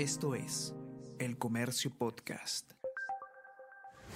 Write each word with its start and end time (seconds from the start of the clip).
Esto 0.00 0.34
es 0.34 0.74
El 1.18 1.36
Comercio 1.36 1.90
Podcast. 1.90 2.72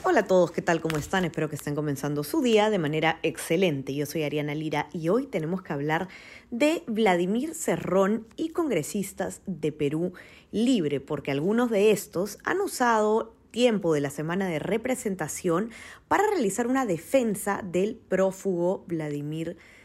Hola 0.02 0.20
a 0.20 0.26
todos, 0.26 0.50
¿qué 0.50 0.62
tal? 0.62 0.80
¿Cómo 0.80 0.96
están? 0.96 1.26
Espero 1.26 1.50
que 1.50 1.56
estén 1.56 1.74
comenzando 1.74 2.24
su 2.24 2.40
día 2.40 2.70
de 2.70 2.78
manera 2.78 3.18
excelente. 3.22 3.94
Yo 3.94 4.06
soy 4.06 4.22
Ariana 4.22 4.54
Lira 4.54 4.88
y 4.94 5.10
hoy 5.10 5.26
tenemos 5.26 5.60
que 5.60 5.74
hablar 5.74 6.08
de 6.50 6.84
Vladimir 6.86 7.54
Cerrón 7.54 8.26
y 8.34 8.48
congresistas 8.48 9.42
de 9.44 9.72
Perú 9.72 10.14
Libre, 10.52 11.00
porque 11.00 11.30
algunos 11.30 11.68
de 11.68 11.90
estos 11.90 12.38
han 12.44 12.62
usado 12.62 13.34
tiempo 13.50 13.92
de 13.92 14.00
la 14.00 14.08
semana 14.08 14.48
de 14.48 14.60
representación 14.60 15.68
para 16.08 16.26
realizar 16.26 16.66
una 16.66 16.86
defensa 16.86 17.60
del 17.62 17.96
prófugo 17.96 18.86
Vladimir 18.88 19.48
Cerrón. 19.48 19.83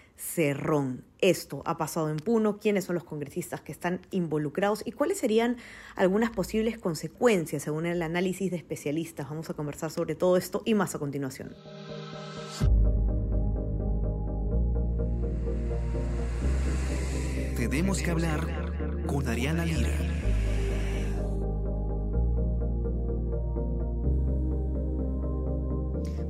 Esto 1.22 1.64
ha 1.66 1.78
pasado 1.78 2.10
en 2.10 2.18
Puno, 2.18 2.60
quiénes 2.60 2.86
son 2.86 2.96
los 2.96 3.04
congresistas 3.04 3.62
que 3.62 3.72
están 3.72 4.02
involucrados 4.12 4.84
y 4.86 4.92
cuáles 4.92 5.18
serían 5.18 5.58
algunas 5.96 6.30
posibles 6.30 6.78
consecuencias 6.78 7.64
según 7.64 7.86
el 7.86 8.02
análisis 8.02 8.52
de 8.52 8.58
especialistas. 8.58 9.30
Vamos 9.30 9.50
a 9.50 9.54
conversar 9.54 9.92
sobre 9.92 10.16
todo 10.16 10.38
esto 10.38 10.62
y 10.66 10.76
más 10.76 10.96
a 10.96 11.00
continuación. 11.00 11.56
Tenemos 17.58 18.02
que 18.02 18.12
hablar 18.12 19.06
con 19.08 19.28
Ariana 19.28 19.66
Lira. 19.66 19.98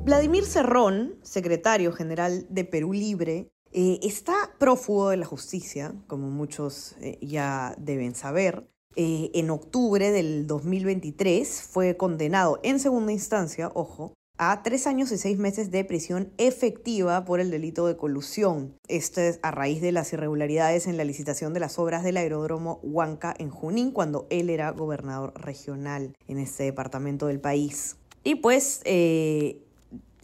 Vladimir 0.03 0.45
Cerrón, 0.45 1.15
secretario 1.21 1.91
general 1.91 2.47
de 2.49 2.65
Perú 2.65 2.93
Libre, 2.93 3.51
eh, 3.71 3.99
está 4.01 4.33
prófugo 4.57 5.09
de 5.09 5.17
la 5.17 5.25
justicia, 5.25 5.93
como 6.07 6.29
muchos 6.29 6.95
eh, 7.01 7.19
ya 7.21 7.75
deben 7.77 8.15
saber. 8.15 8.67
Eh, 8.95 9.29
en 9.35 9.51
octubre 9.51 10.11
del 10.11 10.47
2023 10.47 11.61
fue 11.61 11.95
condenado 11.95 12.59
en 12.63 12.79
segunda 12.79 13.11
instancia, 13.11 13.71
ojo, 13.75 14.13
a 14.39 14.63
tres 14.63 14.87
años 14.87 15.11
y 15.11 15.17
seis 15.17 15.37
meses 15.37 15.69
de 15.69 15.83
prisión 15.83 16.33
efectiva 16.37 17.25
por 17.25 17.39
el 17.39 17.51
delito 17.51 17.85
de 17.85 17.97
colusión. 17.97 18.75
Esto 18.87 19.21
es 19.21 19.39
a 19.43 19.51
raíz 19.51 19.81
de 19.81 19.91
las 19.91 20.11
irregularidades 20.13 20.87
en 20.87 20.97
la 20.97 21.03
licitación 21.03 21.53
de 21.53 21.59
las 21.59 21.77
obras 21.77 22.03
del 22.03 22.17
aeródromo 22.17 22.79
Huanca 22.81 23.35
en 23.37 23.51
Junín, 23.51 23.91
cuando 23.91 24.25
él 24.29 24.49
era 24.49 24.71
gobernador 24.71 25.33
regional 25.35 26.15
en 26.27 26.39
este 26.39 26.63
departamento 26.63 27.27
del 27.27 27.41
país. 27.41 27.97
Y 28.23 28.35
pues 28.35 28.81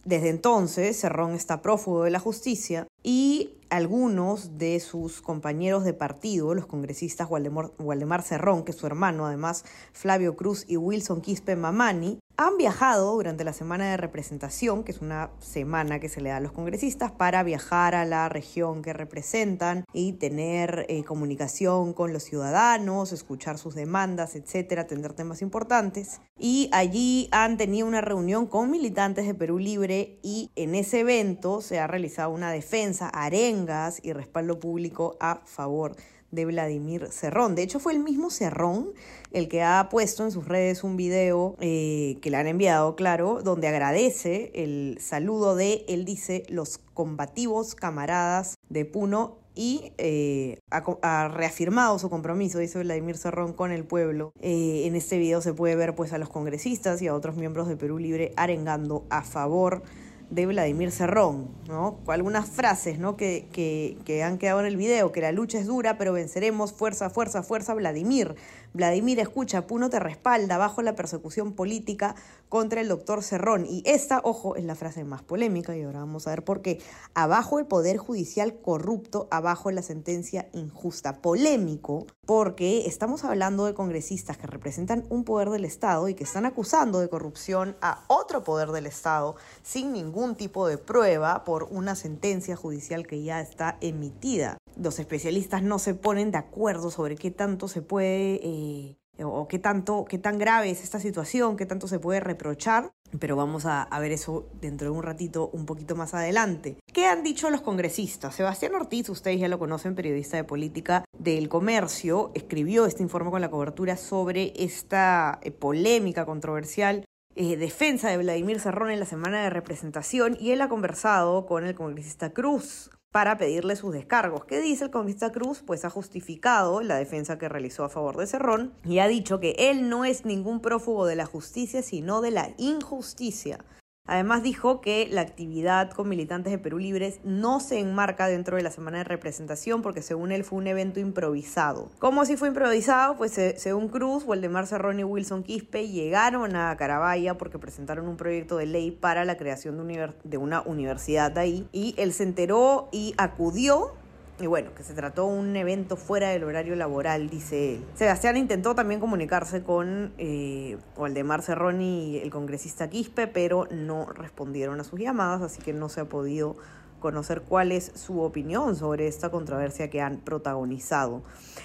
desde 0.06 0.28
entonces, 0.28 1.00
Cerrón 1.00 1.32
está 1.32 1.60
prófugo 1.62 2.04
de 2.04 2.10
la 2.10 2.20
justicia 2.20 2.86
y 3.02 3.56
algunos 3.70 4.56
de 4.56 4.78
sus 4.78 5.20
compañeros 5.20 5.82
de 5.84 5.94
partido, 5.94 6.54
los 6.54 6.66
congresistas 6.66 7.28
Waldemar, 7.28 8.22
Cerrón, 8.22 8.64
que 8.64 8.70
es 8.70 8.78
su 8.78 8.86
hermano, 8.86 9.26
además 9.26 9.64
Flavio 9.92 10.36
Cruz 10.36 10.64
y 10.68 10.76
Wilson 10.76 11.20
Quispe 11.20 11.56
Mamani, 11.56 12.20
han 12.38 12.58
viajado 12.58 13.14
durante 13.14 13.44
la 13.44 13.52
semana 13.52 13.90
de 13.90 13.96
representación, 13.96 14.84
que 14.84 14.92
es 14.92 15.00
una 15.00 15.30
semana 15.38 16.00
que 16.00 16.08
se 16.08 16.20
le 16.20 16.28
da 16.28 16.36
a 16.36 16.40
los 16.40 16.52
congresistas, 16.52 17.10
para 17.10 17.42
viajar 17.42 17.94
a 17.94 18.04
la 18.04 18.28
región 18.28 18.82
que 18.82 18.92
representan 18.92 19.84
y 19.92 20.12
tener 20.14 20.84
eh, 20.88 21.02
comunicación 21.04 21.94
con 21.94 22.12
los 22.12 22.24
ciudadanos, 22.24 23.12
escuchar 23.12 23.56
sus 23.56 23.74
demandas, 23.74 24.36
etcétera, 24.36 24.82
atender 24.82 25.14
temas 25.14 25.40
importantes. 25.40 26.20
Y 26.38 26.68
allí 26.72 27.28
han 27.32 27.56
tenido 27.56 27.86
una 27.86 28.02
reunión 28.02 28.46
con 28.46 28.70
militantes 28.70 29.26
de 29.26 29.34
Perú 29.34 29.58
Libre 29.58 30.18
y 30.22 30.50
en 30.56 30.74
ese 30.74 31.00
evento 31.00 31.62
se 31.62 31.80
ha 31.80 31.86
realizado 31.86 32.30
una 32.30 32.50
defensa, 32.50 33.08
arengas 33.08 34.00
y 34.02 34.12
respaldo 34.12 34.60
público 34.60 35.16
a 35.20 35.40
favor 35.46 35.96
de 36.36 36.44
Vladimir 36.44 37.08
Cerrón. 37.10 37.56
De 37.56 37.64
hecho, 37.64 37.80
fue 37.80 37.94
el 37.94 37.98
mismo 37.98 38.30
Cerrón 38.30 38.92
el 39.32 39.48
que 39.48 39.62
ha 39.62 39.88
puesto 39.90 40.22
en 40.22 40.30
sus 40.30 40.46
redes 40.46 40.84
un 40.84 40.96
video 40.96 41.56
eh, 41.60 42.18
que 42.22 42.30
le 42.30 42.36
han 42.36 42.46
enviado, 42.46 42.94
claro, 42.94 43.42
donde 43.42 43.66
agradece 43.66 44.52
el 44.54 44.98
saludo 45.00 45.56
de, 45.56 45.84
él 45.88 46.04
dice, 46.04 46.44
los 46.48 46.78
combativos 46.94 47.74
camaradas 47.74 48.54
de 48.68 48.84
Puno 48.84 49.38
y 49.54 49.92
eh, 49.96 50.58
ha, 50.70 51.28
reafirmado 51.28 51.98
su 51.98 52.10
compromiso, 52.10 52.58
dice 52.58 52.78
Vladimir 52.78 53.16
Cerrón, 53.16 53.54
con 53.54 53.72
el 53.72 53.84
pueblo. 53.84 54.32
Eh, 54.40 54.82
en 54.86 54.94
este 54.94 55.18
video 55.18 55.40
se 55.40 55.54
puede 55.54 55.74
ver 55.74 55.94
pues 55.94 56.12
a 56.12 56.18
los 56.18 56.28
congresistas 56.28 57.00
y 57.02 57.08
a 57.08 57.14
otros 57.14 57.36
miembros 57.36 57.66
de 57.66 57.76
Perú 57.76 57.98
Libre 57.98 58.32
arengando 58.36 59.06
a 59.08 59.22
favor 59.22 59.82
de 60.30 60.46
Vladimir 60.46 60.90
Cerrón, 60.90 61.48
¿no? 61.68 61.98
Algunas 62.08 62.48
frases, 62.48 62.98
¿no? 62.98 63.16
Que, 63.16 63.48
que, 63.52 63.96
que, 64.04 64.22
han 64.22 64.38
quedado 64.38 64.60
en 64.60 64.66
el 64.66 64.76
video, 64.76 65.12
que 65.12 65.20
la 65.20 65.32
lucha 65.32 65.58
es 65.58 65.66
dura, 65.66 65.98
pero 65.98 66.12
venceremos, 66.12 66.72
fuerza, 66.72 67.10
fuerza, 67.10 67.42
fuerza, 67.42 67.74
Vladimir. 67.74 68.34
Vladimir, 68.74 69.20
escucha, 69.20 69.66
Puno 69.66 69.88
te 69.88 70.00
respalda 70.00 70.58
bajo 70.58 70.82
la 70.82 70.94
persecución 70.94 71.52
política 71.52 72.14
contra 72.48 72.80
el 72.80 72.88
doctor 72.88 73.22
Cerrón. 73.22 73.66
Y 73.66 73.82
esta, 73.86 74.20
ojo, 74.22 74.56
es 74.56 74.64
la 74.64 74.74
frase 74.74 75.04
más 75.04 75.22
polémica 75.22 75.76
y 75.76 75.82
ahora 75.82 76.00
vamos 76.00 76.26
a 76.26 76.30
ver 76.30 76.44
por 76.44 76.60
qué. 76.60 76.80
Abajo 77.14 77.58
el 77.58 77.66
poder 77.66 77.96
judicial 77.96 78.60
corrupto, 78.60 79.28
abajo 79.30 79.70
la 79.70 79.82
sentencia 79.82 80.48
injusta. 80.52 81.22
Polémico 81.22 82.06
porque 82.26 82.86
estamos 82.86 83.24
hablando 83.24 83.64
de 83.64 83.74
congresistas 83.74 84.36
que 84.36 84.46
representan 84.46 85.06
un 85.08 85.24
poder 85.24 85.50
del 85.50 85.64
Estado 85.64 86.08
y 86.08 86.14
que 86.14 86.24
están 86.24 86.44
acusando 86.44 86.98
de 86.98 87.08
corrupción 87.08 87.76
a 87.80 88.04
otro 88.08 88.42
poder 88.42 88.70
del 88.70 88.86
Estado 88.86 89.36
sin 89.62 89.92
ningún 89.92 90.15
tipo 90.34 90.66
de 90.66 90.78
prueba 90.78 91.44
por 91.44 91.64
una 91.64 91.94
sentencia 91.94 92.56
judicial 92.56 93.06
que 93.06 93.22
ya 93.22 93.40
está 93.40 93.76
emitida. 93.80 94.56
Los 94.76 94.98
especialistas 94.98 95.62
no 95.62 95.78
se 95.78 95.94
ponen 95.94 96.30
de 96.30 96.38
acuerdo 96.38 96.90
sobre 96.90 97.16
qué 97.16 97.30
tanto 97.30 97.68
se 97.68 97.82
puede... 97.82 98.40
Eh, 98.42 98.96
o 99.18 99.48
qué 99.48 99.58
tanto, 99.58 100.04
qué 100.04 100.18
tan 100.18 100.36
grave 100.36 100.70
es 100.70 100.82
esta 100.82 101.00
situación, 101.00 101.56
qué 101.56 101.64
tanto 101.64 101.88
se 101.88 101.98
puede 101.98 102.20
reprochar, 102.20 102.92
pero 103.18 103.34
vamos 103.34 103.64
a, 103.64 103.82
a, 103.82 103.98
ver 103.98 104.12
eso 104.12 104.46
dentro 104.60 104.90
de 104.90 104.94
un 104.94 105.02
ratito, 105.02 105.48
un 105.54 105.64
poquito 105.64 105.96
más 105.96 106.12
adelante. 106.12 106.76
¿Qué 106.92 107.06
han 107.06 107.22
dicho 107.22 107.48
los 107.48 107.62
congresistas? 107.62 108.34
Sebastián 108.34 108.74
Ortiz, 108.74 109.08
ustedes 109.08 109.40
ya 109.40 109.48
lo 109.48 109.58
conocen, 109.58 109.94
periodista 109.94 110.36
de 110.36 110.44
política 110.44 111.02
del 111.18 111.48
comercio, 111.48 112.30
escribió 112.34 112.84
este 112.84 113.02
informe 113.02 113.30
con 113.30 113.40
la 113.40 113.50
cobertura 113.50 113.96
sobre 113.96 114.52
esta 114.54 115.38
eh, 115.42 115.50
polémica 115.50 116.26
controversial 116.26 117.06
eh, 117.36 117.56
defensa 117.56 118.10
de 118.10 118.18
Vladimir 118.18 118.58
Cerrón 118.58 118.90
en 118.90 119.00
la 119.00 119.06
semana 119.06 119.42
de 119.42 119.50
representación 119.50 120.36
y 120.40 120.50
él 120.50 120.60
ha 120.62 120.68
conversado 120.68 121.46
con 121.46 121.64
el 121.64 121.74
congresista 121.74 122.32
Cruz, 122.32 122.90
para 123.16 123.38
pedirle 123.38 123.76
sus 123.76 123.94
descargos. 123.94 124.44
¿Qué 124.44 124.60
dice 124.60 124.84
el 124.84 124.90
congresista 124.90 125.32
Cruz? 125.32 125.62
Pues 125.66 125.86
ha 125.86 125.88
justificado 125.88 126.82
la 126.82 126.96
defensa 126.96 127.38
que 127.38 127.48
realizó 127.48 127.82
a 127.82 127.88
favor 127.88 128.18
de 128.18 128.26
Cerrón 128.26 128.74
y 128.84 128.98
ha 128.98 129.08
dicho 129.08 129.40
que 129.40 129.54
él 129.58 129.88
no 129.88 130.04
es 130.04 130.26
ningún 130.26 130.60
prófugo 130.60 131.06
de 131.06 131.16
la 131.16 131.24
justicia, 131.24 131.80
sino 131.80 132.20
de 132.20 132.32
la 132.32 132.50
injusticia. 132.58 133.64
Además 134.06 134.42
dijo 134.42 134.80
que 134.80 135.08
la 135.10 135.20
actividad 135.20 135.90
con 135.90 136.08
militantes 136.08 136.52
de 136.52 136.58
Perú 136.58 136.78
Libres 136.78 137.20
no 137.24 137.60
se 137.60 137.80
enmarca 137.80 138.28
dentro 138.28 138.56
de 138.56 138.62
la 138.62 138.70
semana 138.70 138.98
de 138.98 139.04
representación 139.04 139.82
porque 139.82 140.02
según 140.02 140.32
él 140.32 140.44
fue 140.44 140.58
un 140.58 140.66
evento 140.66 141.00
improvisado. 141.00 141.90
¿Cómo 141.98 142.24
si 142.24 142.36
fue 142.36 142.48
improvisado? 142.48 143.16
Pues 143.16 143.32
según 143.56 143.88
Cruz, 143.88 144.24
Waldemar 144.24 144.66
Cerrón 144.66 145.00
y 145.00 145.04
Wilson 145.04 145.42
Quispe 145.42 145.88
llegaron 145.88 146.56
a 146.56 146.76
Carabaya 146.76 147.36
porque 147.36 147.58
presentaron 147.58 148.08
un 148.08 148.16
proyecto 148.16 148.56
de 148.58 148.66
ley 148.66 148.90
para 148.90 149.24
la 149.24 149.36
creación 149.36 149.86
de, 149.86 150.12
de 150.22 150.36
una 150.38 150.62
universidad 150.62 151.36
ahí 151.38 151.66
y 151.72 151.94
él 151.98 152.12
se 152.12 152.22
enteró 152.22 152.88
y 152.92 153.14
acudió 153.18 153.94
y 154.38 154.46
bueno, 154.46 154.74
que 154.74 154.82
se 154.82 154.92
trató 154.92 155.24
un 155.26 155.56
evento 155.56 155.96
fuera 155.96 156.28
del 156.28 156.44
horario 156.44 156.76
laboral, 156.76 157.30
dice 157.30 157.76
él. 157.76 157.84
Sebastián 157.94 158.36
intentó 158.36 158.74
también 158.74 159.00
comunicarse 159.00 159.62
con 159.62 160.12
eh, 160.18 160.76
Waldemar 160.96 161.42
Cerrón 161.42 161.80
y 161.80 162.18
el 162.18 162.30
congresista 162.30 162.90
Quispe, 162.90 163.26
pero 163.28 163.66
no 163.70 164.06
respondieron 164.06 164.78
a 164.80 164.84
sus 164.84 165.00
llamadas, 165.00 165.40
así 165.40 165.62
que 165.62 165.72
no 165.72 165.88
se 165.88 166.02
ha 166.02 166.04
podido 166.04 166.56
conocer 167.00 167.42
cuál 167.42 167.72
es 167.72 167.92
su 167.94 168.20
opinión 168.20 168.74
sobre 168.74 169.06
esta 169.06 169.30
controversia 169.30 169.88
que 169.90 170.00
han 170.00 170.18
protagonizado. 170.18 171.22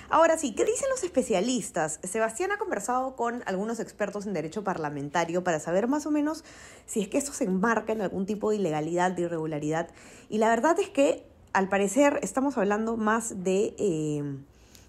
Ahora 0.10 0.38
sí, 0.38 0.54
¿qué 0.54 0.66
dicen 0.66 0.90
los 0.90 1.04
especialistas? 1.04 2.00
Sebastián 2.04 2.52
ha 2.52 2.58
conversado 2.58 3.16
con 3.16 3.42
algunos 3.46 3.80
expertos 3.80 4.26
en 4.26 4.34
derecho 4.34 4.64
parlamentario 4.64 5.44
para 5.44 5.60
saber 5.60 5.88
más 5.88 6.06
o 6.06 6.12
menos 6.12 6.44
si 6.86 7.02
es 7.02 7.08
que 7.08 7.18
esto 7.18 7.34
se 7.34 7.46
enmarca 7.46 7.94
en 7.94 8.02
algún 8.02 8.26
tipo 8.26 8.52
de 8.52 8.58
ilegalidad, 8.58 9.12
de 9.12 9.24
irregularidad. 9.24 9.90
Y 10.30 10.38
la 10.38 10.50
verdad 10.50 10.78
es 10.80 10.90
que 10.90 11.31
al 11.54 11.70
parecer 11.70 12.20
estamos 12.22 12.58
hablando 12.58 12.98
más 12.98 13.44
de 13.44 13.76
eh, 13.78 14.24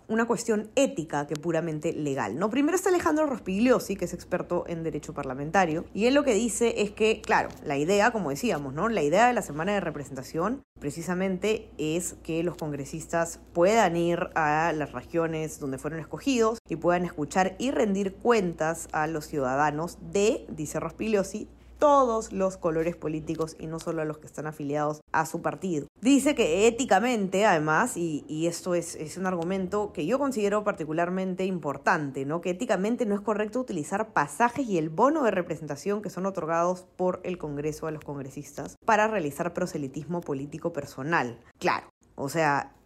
una 0.09 0.27
cuestión 0.27 0.71
ética 0.77 1.27
que 1.27 1.37
puramente 1.37 1.93
legal. 1.93 2.39
¿no? 2.39 2.51
Primero 2.51 2.77
está 2.77 2.91
Alejandro 2.91 3.27
Rospigliosi, 3.27 3.97
que 3.97 4.05
es 4.05 4.15
experto 4.15 4.65
en 4.69 4.83
derecho 4.83 5.15
parlamentario, 5.15 5.87
y 5.95 6.07
él 6.07 6.15
lo 6.15 6.25
que 6.25 6.35
dice 6.35 6.83
es 6.83 6.91
que, 6.91 7.21
claro, 7.21 7.49
la 7.65 7.79
idea, 7.79 8.11
como 8.11 8.31
decíamos, 8.31 8.75
¿no? 8.75 8.89
La 8.89 9.03
idea 9.03 9.27
de 9.27 9.33
la 9.33 9.43
semana 9.43 9.73
de 9.73 9.81
representación 9.81 10.63
precisamente 10.79 11.71
es 11.79 12.15
que 12.23 12.43
los 12.43 12.57
congresistas 12.57 13.41
puedan 13.53 13.97
ir 13.97 14.31
a 14.35 14.73
las 14.73 14.93
regiones 14.93 15.61
donde 15.61 15.79
fueron 15.79 16.01
escogidos 16.01 16.59
y 16.69 16.77
puedan 16.77 17.05
escuchar 17.05 17.57
y 17.59 17.71
rendir 17.71 18.15
cuentas 18.15 18.89
a 18.93 19.07
los 19.07 19.27
ciudadanos 19.27 19.99
de, 20.13 20.45
dice 20.51 20.81
Rospigliosi, 20.81 21.49
todos 21.83 22.33
los 22.33 22.59
colores 22.59 22.95
políticos 22.95 23.57
y 23.59 23.67
no 23.67 23.81
solo 23.81 24.03
a 24.03 24.05
los 24.05 24.19
que 24.19 24.27
están 24.27 24.47
afiliados 24.47 25.01
a 25.11 25.27
su 25.27 25.43
partido. 25.43 25.89
Dice 26.01 26.37
que 26.37 26.69
éticamente, 26.69 27.45
además, 27.45 27.97
y, 27.97 28.47
esto 28.47 28.77
es, 28.77 28.95
es, 28.95 29.17
un 29.17 29.27
argumento 29.27 29.93
que 29.93 30.07
yo 30.07 30.17
considero 30.21 30.63
particularmente 30.63 31.45
importante, 31.45 32.25
¿no? 32.25 32.41
que 32.41 32.51
éticamente 32.51 33.05
no 33.05 33.17
es 33.17 33.21
correcto 33.21 33.59
utilizar 33.59 34.13
pasajes 34.13 34.69
y 34.69 34.79
el 34.79 34.91
bono 34.91 35.25
de 35.25 35.33
representación 35.33 36.03
que 36.03 36.11
son 36.11 36.25
otorgados 36.25 36.87
por 36.95 37.21
el 37.25 37.37
Congreso 37.37 37.89
a 37.89 37.91
los 37.91 38.05
congresistas 38.05 38.77
para 38.85 39.09
realizar 39.09 39.53
proselitismo 39.53 40.21
político 40.21 40.73
personal. 40.73 41.41
Claro, 41.59 41.89
o 42.15 42.29
sea, 42.29 42.77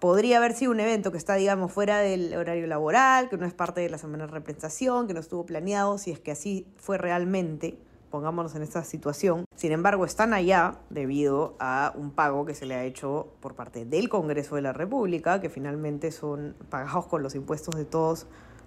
podría 0.00 0.38
haber 0.38 0.54
sido 0.54 0.72
un 0.72 0.80
evento 0.80 1.12
que 1.12 1.18
está, 1.18 1.36
digamos, 1.36 1.70
fuera 1.70 1.98
del 1.98 2.34
horario 2.34 2.66
laboral, 2.66 3.28
que 3.28 3.36
no 3.36 3.46
es 3.46 3.54
parte 3.54 3.82
de 3.82 3.88
la 3.88 3.98
semana 3.98 4.26
de 4.26 4.32
representación, 4.32 5.06
que 5.06 5.14
no 5.14 5.20
estuvo 5.20 5.46
planeado, 5.46 5.96
si 5.98 6.10
es 6.10 6.18
que 6.18 6.32
así 6.32 6.66
fue 6.76 6.98
realmente, 6.98 7.78
pongámonos 8.10 8.54
en 8.54 8.62
esta 8.62 8.84
situación. 8.84 9.44
Sin 9.54 9.72
embargo, 9.72 10.04
están 10.04 10.34
allá 10.34 10.78
debido 10.90 11.56
a 11.58 11.92
un 11.96 12.10
pago 12.10 12.44
que 12.46 12.54
se 12.54 12.66
le 12.66 12.74
ha 12.74 12.84
hecho 12.84 13.28
por 13.40 13.54
parte 13.54 13.84
del 13.84 14.08
Congreso 14.08 14.56
de 14.56 14.62
la 14.62 14.72
República, 14.72 15.40
que 15.40 15.50
finalmente 15.50 16.10
son 16.10 16.56
pagados 16.70 17.06
con 17.06 17.22
los 17.22 17.34
impuestos 17.34 17.74
de 17.74 17.84
todos 17.84 18.26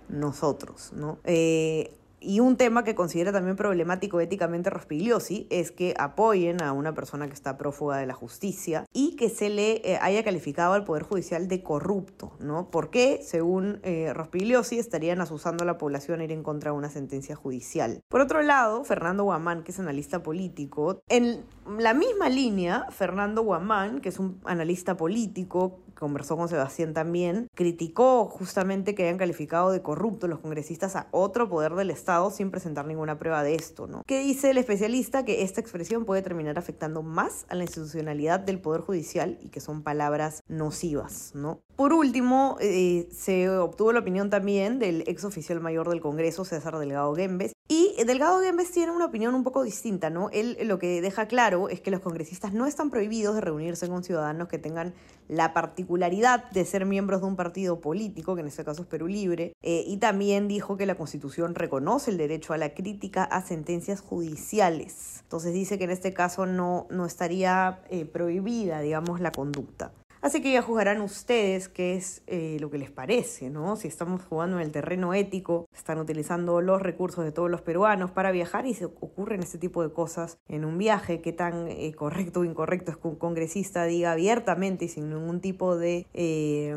nosotros, 0.10 0.92
¿no? 0.94 1.20
Eh, 1.24 1.96
y 2.22 2.40
un 2.40 2.58
tema 2.58 2.84
que 2.84 2.96
considera 2.96 3.32
también 3.32 3.56
problemático 3.56 4.20
éticamente 4.20 4.70
Rospigliosi 4.70 5.48
es 5.50 5.72
que 5.72 5.94
apoyen 5.98 6.62
a 6.62 6.74
una 6.74 6.94
persona 6.94 7.28
que 7.28 7.34
está 7.34 7.58
prófuga 7.58 7.98
de 7.98 8.06
la 8.06 8.14
justicia 8.14 8.86
y 8.94 9.16
que 9.16 9.30
se 9.30 9.50
le 9.50 9.82
eh, 9.84 9.98
haya 10.02 10.24
calificado 10.24 10.74
al 10.74 10.84
Poder 10.84 11.04
Judicial 11.04 11.48
de 11.48 11.64
corrupto, 11.64 12.34
¿no? 12.40 12.70
Porque, 12.70 13.22
según 13.24 13.80
eh, 13.84 14.14
Rospigliosi, 14.14 14.80
estarían 14.80 15.22
asusando 15.22 15.64
a 15.64 15.68
la 15.68 15.78
población 15.78 16.20
a 16.20 16.24
ir 16.24 16.32
en 16.32 16.44
contra 16.44 16.72
de 16.72 16.78
una 16.78 16.90
sentencia 16.90 17.36
judicial. 17.36 18.02
Por 18.08 18.22
otro 18.22 18.42
lado, 18.42 18.84
Fernando 18.84 19.24
Guamán, 19.24 19.64
que 19.64 19.72
es 19.72 19.80
analista 19.80 20.24
político, 20.24 21.02
en 21.08 21.44
la 21.78 21.94
misma 21.94 22.30
línea, 22.30 22.88
Fernando 22.90 23.44
Guamán, 23.44 24.02
que 24.02 24.10
es 24.10 24.20
un 24.20 24.40
analista 24.46 24.98
político, 24.98 25.80
conversó 26.00 26.38
con 26.38 26.48
Sebastián 26.48 26.94
también, 26.94 27.50
criticó 27.54 28.26
justamente 28.26 28.96
que 28.96 29.04
hayan 29.04 29.18
calificado 29.18 29.72
de 29.72 29.82
corrupto 29.82 30.28
los 30.28 30.40
congresistas 30.40 30.96
a 30.96 31.08
otro 31.12 31.50
poder 31.50 31.76
del 31.76 31.92
Estado 31.92 32.32
sin 32.32 32.52
presentar 32.52 32.86
ninguna 32.86 33.20
prueba 33.20 33.44
de 33.44 33.56
esto, 33.56 33.88
¿no? 33.88 34.04
¿Qué 34.08 34.20
dice 34.20 34.52
el 34.52 34.58
especialista? 34.58 35.26
Que 35.26 35.44
esta 35.44 35.62
expresión 35.62 36.06
puede 36.06 36.22
terminar 36.22 36.58
afectando 36.58 37.04
más 37.04 37.46
a 37.50 37.56
la 37.56 37.64
institucionalidad 37.64 38.40
del 38.40 38.60
Poder 38.60 38.82
Judicial 38.82 39.38
y 39.42 39.50
que 39.50 39.60
son 39.60 39.84
palabras 39.84 40.42
nocivas, 40.48 41.32
¿no? 41.36 41.62
Por 41.76 41.94
último, 41.94 42.58
eh, 42.60 43.08
se 43.12 43.50
obtuvo 43.50 43.94
la 43.94 44.00
opinión 44.00 44.30
también 44.30 44.80
del 44.80 45.04
ex 45.08 45.24
oficial 45.24 45.62
mayor 45.62 45.90
del 45.90 46.02
Congreso, 46.02 46.44
César 46.46 46.78
Delgado 46.78 47.16
Gembes, 47.16 47.54
y 47.72 47.94
Delgado 48.04 48.42
Gembes 48.42 48.72
tiene 48.72 48.92
una 48.92 49.06
opinión 49.06 49.36
un 49.36 49.44
poco 49.44 49.62
distinta, 49.62 50.10
¿no? 50.10 50.32
Él 50.32 50.58
lo 50.64 50.80
que 50.80 51.02
deja 51.02 51.28
claro 51.28 51.70
es 51.70 51.82
que 51.82 51.92
los 51.92 52.00
congresistas 52.00 52.52
no 52.52 52.66
están 52.66 52.90
prohibidos 52.90 53.36
de 53.36 53.42
reunirse 53.42 53.88
con 53.88 54.04
ciudadanos 54.04 54.48
que 54.48 54.58
tengan 54.58 54.96
la 55.28 55.54
particularidad 55.54 56.50
de 56.50 56.66
ser 56.66 56.88
miembros 56.88 57.22
de 57.22 57.28
un 57.28 57.36
partido 57.36 57.80
político, 57.80 58.34
que 58.34 58.42
en 58.42 58.48
este 58.48 58.66
caso 58.66 58.82
es 58.82 58.88
Perú 58.88 59.08
Libre, 59.08 59.54
eh, 59.62 59.84
y 59.86 59.98
también 59.98 60.48
dijo 60.48 60.78
que 60.78 60.88
la 60.88 60.96
Constitución 60.96 61.54
reconoce 61.54 62.10
el 62.10 62.18
derecho 62.18 62.54
a 62.54 62.58
la 62.58 62.74
crítica 62.74 63.24
a 63.24 63.44
sentencias 63.44 64.02
judiciales. 64.02 65.20
Entonces 65.22 65.54
dice 65.54 65.78
que 65.78 65.84
en 65.84 65.92
este 65.92 66.12
caso 66.12 66.48
no, 66.48 66.88
no 66.90 67.06
estaría 67.06 67.82
eh, 67.92 68.06
prohibida, 68.06 68.82
digamos, 68.82 69.20
la 69.22 69.32
conducta. 69.32 69.92
Así 70.22 70.42
que 70.42 70.52
ya 70.52 70.62
juzgarán 70.62 71.02
ustedes 71.02 71.70
qué 71.70 71.96
es 71.96 72.24
eh, 72.28 72.58
lo 72.60 72.70
que 72.70 72.78
les 72.78 72.92
parece, 72.92 73.50
¿no? 73.50 73.78
Si 73.78 73.88
estamos 73.88 74.22
jugando 74.22 74.58
en 74.58 74.64
el 74.64 74.72
terreno 74.72 75.14
ético, 75.14 75.70
están 75.74 75.98
utilizando 75.98 76.60
los 76.60 76.82
recursos 76.82 77.24
de 77.24 77.32
todos 77.32 77.50
los 77.50 77.62
peruanos 77.62 78.12
para 78.12 78.32
viajar 78.32 78.66
y 78.66 78.74
se 78.74 78.86
ocurren 78.86 79.42
este 79.42 79.58
tipo 79.58 79.82
de 79.82 79.94
cosas 79.94 80.38
en 80.50 80.66
un 80.66 80.78
viaje, 80.78 81.22
qué 81.22 81.32
tan 81.32 81.70
eh, 81.70 81.94
correcto 81.96 82.42
o 82.42 82.44
incorrecto 82.44 82.92
es 82.92 82.98
que 82.98 83.08
un 83.08 83.16
congresista 83.16 83.86
diga 83.86 84.12
abiertamente 84.12 84.86
y 84.86 84.88
sin 84.90 85.10
ningún 85.10 85.40
tipo 85.40 85.78
de 85.78 86.06
eh, 86.14 86.76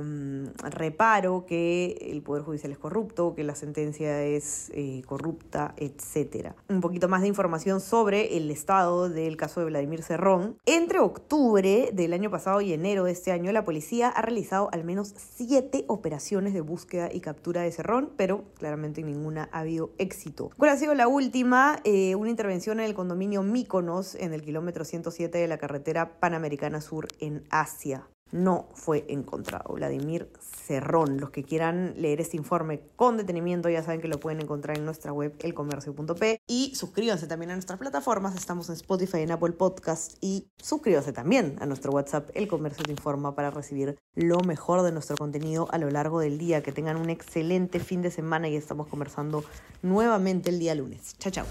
reparo 0.62 1.44
que 1.44 2.10
el 2.12 2.22
Poder 2.22 2.44
Judicial 2.44 2.70
es 2.70 2.78
corrupto, 2.78 3.34
que 3.34 3.42
la 3.42 3.56
sentencia 3.56 4.22
es 4.22 4.70
corrupta, 5.06 5.74
etc. 5.76 6.52
Un 6.68 6.80
poquito 6.80 7.08
más 7.08 7.22
de 7.22 7.28
información 7.28 7.80
sobre 7.80 8.36
el 8.36 8.50
estado 8.50 9.08
del 9.08 9.36
caso 9.36 9.60
de 9.60 9.66
Vladimir 9.66 10.02
Cerrón. 10.02 10.56
Entre 10.64 11.00
octubre 11.00 11.90
del 11.92 12.12
año 12.12 12.30
pasado 12.30 12.60
y 12.60 12.72
enero 12.72 13.04
de 13.04 13.12
este 13.12 13.31
año, 13.32 13.52
la 13.52 13.64
policía 13.64 14.08
ha 14.08 14.22
realizado 14.22 14.68
al 14.72 14.84
menos 14.84 15.14
siete 15.16 15.84
operaciones 15.88 16.54
de 16.54 16.60
búsqueda 16.60 17.08
y 17.12 17.20
captura 17.20 17.62
de 17.62 17.72
Cerrón, 17.72 18.12
pero 18.16 18.44
claramente 18.58 19.02
ninguna 19.02 19.48
ha 19.52 19.60
habido 19.60 19.90
éxito. 19.98 20.50
¿Cuál 20.56 20.70
ha 20.70 20.76
sido 20.76 20.94
la 20.94 21.08
última? 21.08 21.80
Eh, 21.84 22.14
una 22.14 22.30
intervención 22.30 22.80
en 22.80 22.86
el 22.86 22.94
condominio 22.94 23.42
Míconos, 23.42 24.14
en 24.14 24.32
el 24.32 24.42
kilómetro 24.42 24.84
107 24.84 25.38
de 25.38 25.48
la 25.48 25.58
carretera 25.58 26.20
Panamericana 26.20 26.80
Sur 26.80 27.08
en 27.18 27.44
Asia 27.50 28.06
no 28.32 28.68
fue 28.74 29.04
encontrado. 29.08 29.74
Vladimir 29.74 30.30
Cerrón. 30.40 31.18
Los 31.18 31.30
que 31.30 31.44
quieran 31.44 31.94
leer 31.96 32.20
este 32.20 32.36
informe 32.36 32.80
con 32.96 33.16
detenimiento 33.16 33.68
ya 33.68 33.82
saben 33.82 34.00
que 34.00 34.08
lo 34.08 34.18
pueden 34.18 34.40
encontrar 34.40 34.78
en 34.78 34.84
nuestra 34.84 35.12
web 35.12 35.34
elcomercio.p 35.40 36.40
y 36.46 36.74
suscríbanse 36.74 37.26
también 37.26 37.50
a 37.50 37.54
nuestras 37.54 37.78
plataformas. 37.78 38.34
Estamos 38.34 38.68
en 38.68 38.74
Spotify, 38.74 39.18
en 39.18 39.32
Apple 39.32 39.52
Podcast 39.52 40.16
y 40.20 40.48
suscríbanse 40.56 41.12
también 41.12 41.56
a 41.60 41.66
nuestro 41.66 41.92
WhatsApp 41.92 42.30
El 42.34 42.48
Comercio 42.48 42.84
Te 42.84 42.90
Informa 42.90 43.34
para 43.34 43.50
recibir 43.50 43.98
lo 44.14 44.40
mejor 44.40 44.82
de 44.82 44.92
nuestro 44.92 45.16
contenido 45.16 45.68
a 45.70 45.78
lo 45.78 45.90
largo 45.90 46.20
del 46.20 46.38
día. 46.38 46.62
Que 46.62 46.72
tengan 46.72 46.96
un 46.96 47.10
excelente 47.10 47.78
fin 47.80 48.02
de 48.02 48.10
semana 48.10 48.48
y 48.48 48.56
estamos 48.56 48.88
conversando 48.88 49.44
nuevamente 49.82 50.50
el 50.50 50.58
día 50.58 50.74
lunes. 50.74 51.16
Chao, 51.18 51.30
chao. 51.32 51.46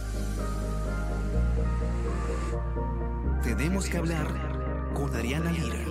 Tenemos 3.44 3.88
que 3.90 3.98
hablar 3.98 4.92
con 4.94 5.14
Ariana 5.16 5.52
Lira. 5.52 5.91